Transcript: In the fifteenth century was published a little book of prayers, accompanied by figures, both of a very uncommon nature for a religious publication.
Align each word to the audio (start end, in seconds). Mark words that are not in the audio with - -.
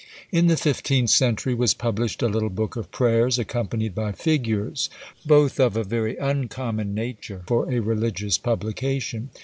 In 0.31 0.47
the 0.47 0.57
fifteenth 0.57 1.11
century 1.11 1.53
was 1.53 1.75
published 1.75 2.23
a 2.23 2.27
little 2.27 2.49
book 2.49 2.75
of 2.75 2.89
prayers, 2.89 3.37
accompanied 3.37 3.93
by 3.93 4.13
figures, 4.13 4.89
both 5.27 5.59
of 5.59 5.77
a 5.77 5.83
very 5.83 6.17
uncommon 6.17 6.95
nature 6.95 7.43
for 7.45 7.71
a 7.71 7.77
religious 7.81 8.39
publication. 8.39 9.29